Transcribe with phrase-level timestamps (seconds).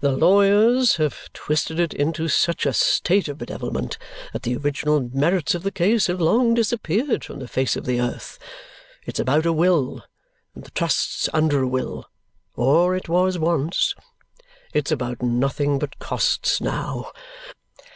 [0.00, 3.96] "The lawyers have twisted it into such a state of bedevilment
[4.32, 8.00] that the original merits of the case have long disappeared from the face of the
[8.00, 8.40] earth.
[9.06, 10.02] It's about a will
[10.56, 12.06] and the trusts under a will
[12.56, 13.94] or it was once.
[14.74, 17.12] It's about nothing but costs now.